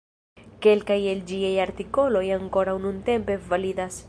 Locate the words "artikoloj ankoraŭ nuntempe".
1.67-3.41